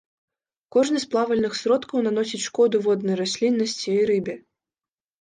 Кожны 0.75 0.97
з 1.03 1.07
плавальных 1.11 1.59
сродкаў 1.61 2.03
наносіць 2.09 2.41
шкоду 2.49 2.83
воднай 2.89 3.23
расліннасці 3.23 3.89
і 4.01 4.03
рыбе. 4.13 4.35